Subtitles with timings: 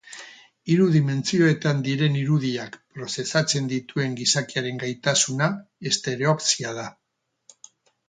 [0.75, 5.55] Hiru dimentsiotan diren irudiak prozesatzen dituen gizakiaren gaitasuna,
[5.95, 6.93] estereopsia da.